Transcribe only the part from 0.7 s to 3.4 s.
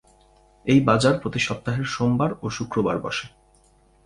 এই বাজার প্রতি সপ্তাহের সোমবার ও শুক্রবার বসে।